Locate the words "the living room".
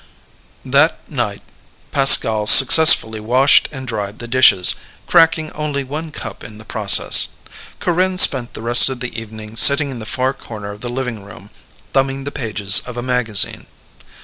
10.81-11.51